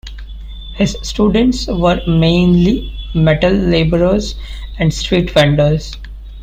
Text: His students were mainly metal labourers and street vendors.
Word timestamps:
His 0.73 0.97
students 1.03 1.67
were 1.67 2.01
mainly 2.07 2.91
metal 3.13 3.53
labourers 3.53 4.33
and 4.79 4.91
street 4.91 5.29
vendors. 5.29 5.95